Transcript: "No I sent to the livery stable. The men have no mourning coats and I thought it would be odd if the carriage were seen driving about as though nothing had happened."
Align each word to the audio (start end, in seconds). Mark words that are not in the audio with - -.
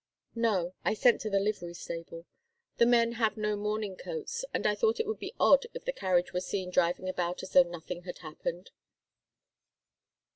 "No 0.33 0.73
I 0.83 0.95
sent 0.95 1.21
to 1.21 1.29
the 1.29 1.39
livery 1.39 1.75
stable. 1.75 2.25
The 2.77 2.87
men 2.87 3.11
have 3.11 3.37
no 3.37 3.55
mourning 3.55 3.95
coats 3.95 4.43
and 4.51 4.65
I 4.65 4.73
thought 4.73 4.99
it 4.99 5.05
would 5.05 5.19
be 5.19 5.35
odd 5.39 5.67
if 5.75 5.85
the 5.85 5.93
carriage 5.93 6.33
were 6.33 6.41
seen 6.41 6.71
driving 6.71 7.07
about 7.07 7.43
as 7.43 7.51
though 7.51 7.61
nothing 7.61 8.01
had 8.01 8.17
happened." 8.17 8.71